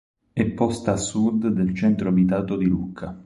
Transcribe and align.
È 0.33 0.45
posta 0.49 0.93
a 0.93 0.97
sud 0.97 1.49
del 1.49 1.75
centro 1.75 2.09
abitato 2.09 2.57
di 2.57 2.65
Lucca. 2.65 3.15